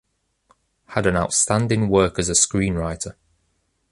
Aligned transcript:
Had 0.85 1.05
an 1.05 1.15
outstanding 1.15 1.87
work 1.87 2.17
as 2.17 2.27
a 2.27 2.31
screenwriter. 2.31 3.13